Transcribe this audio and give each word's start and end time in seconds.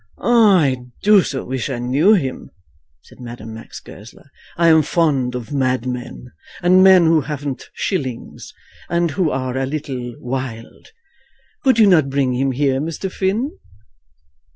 "I 0.23 0.77
do 1.03 1.21
so 1.21 1.45
wish 1.45 1.69
I 1.69 1.77
knew 1.77 2.15
him," 2.15 2.49
said 3.03 3.19
Madame 3.19 3.53
Max 3.53 3.79
Goesler. 3.79 4.31
"I 4.57 4.67
am 4.69 4.81
fond 4.81 5.35
of 5.35 5.53
madmen, 5.53 6.31
and 6.63 6.83
men 6.83 7.05
who 7.05 7.21
haven't 7.21 7.69
shillings, 7.75 8.51
and 8.89 9.11
who 9.11 9.29
are 9.29 9.55
a 9.55 9.67
little 9.67 10.15
wild, 10.19 10.87
Could 11.63 11.77
you 11.77 11.85
not 11.85 12.09
bring 12.09 12.33
him 12.33 12.51
here, 12.53 12.81
Mr. 12.81 13.11
Finn?" 13.11 13.51